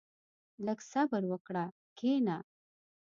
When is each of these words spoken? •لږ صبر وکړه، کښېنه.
•لږ 0.65 0.79
صبر 0.91 1.23
وکړه، 1.31 1.65
کښېنه. 1.97 2.37